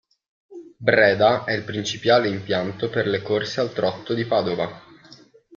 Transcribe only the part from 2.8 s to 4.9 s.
per le corse al trotto di Padova.